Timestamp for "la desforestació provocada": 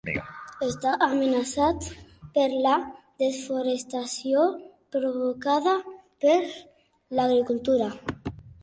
2.67-5.77